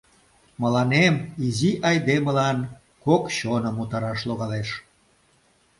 [0.61, 1.15] —Мыланем,
[1.45, 2.57] изи айдемылан,
[3.05, 4.69] кок чоным утараш логалеш.